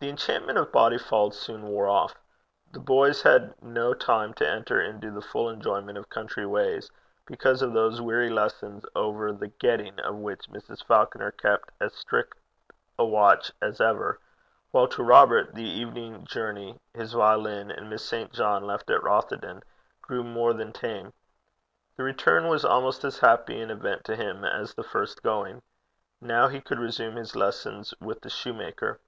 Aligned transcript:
The 0.00 0.08
enchantment 0.10 0.58
of 0.58 0.72
Bodyfauld 0.72 1.34
soon 1.34 1.62
wore 1.68 1.86
off. 1.86 2.14
The 2.72 2.80
boys 2.80 3.22
had 3.22 3.54
no 3.62 3.94
time 3.94 4.34
to 4.34 4.46
enter 4.46 4.80
into 4.80 5.12
the 5.12 5.22
full 5.22 5.48
enjoyment 5.48 5.96
of 5.96 6.08
country 6.10 6.44
ways, 6.44 6.90
because 7.26 7.62
of 7.62 7.72
those 7.72 8.00
weary 8.02 8.28
lessons, 8.28 8.84
over 8.96 9.32
the 9.32 9.46
getting 9.46 10.00
of 10.00 10.16
which 10.16 10.48
Mrs. 10.48 10.84
Falconer 10.84 11.30
kept 11.30 11.70
as 11.80 11.94
strict 11.94 12.36
a 12.98 13.04
watch 13.06 13.52
as 13.62 13.80
ever; 13.80 14.18
while 14.72 14.88
to 14.88 15.02
Robert 15.02 15.54
the 15.54 15.62
evening 15.62 16.26
journey, 16.26 16.80
his 16.92 17.12
violin 17.12 17.70
and 17.70 17.88
Miss 17.88 18.04
St. 18.04 18.32
John 18.32 18.66
left 18.66 18.90
at 18.90 19.00
Rothieden, 19.02 19.62
grew 20.02 20.24
more 20.24 20.52
than 20.52 20.72
tame. 20.72 21.12
The 21.96 22.02
return 22.02 22.48
was 22.48 22.64
almost 22.64 23.04
as 23.04 23.20
happy 23.20 23.60
an 23.60 23.70
event 23.70 24.04
to 24.06 24.16
him 24.16 24.44
as 24.44 24.74
the 24.74 24.82
first 24.84 25.22
going. 25.22 25.62
Now 26.20 26.48
he 26.48 26.60
could 26.60 26.80
resume 26.80 27.14
his 27.14 27.36
lessons 27.36 27.94
with 28.00 28.20
the 28.22 28.28
soutar. 28.28 28.98